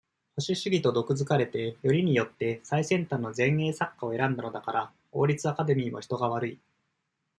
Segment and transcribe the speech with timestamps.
[0.35, 6.59] 保守主義と毒づかれて、よりによって、最先端の前衛作家を選んだのだから、王立アカデミーも人が悪い。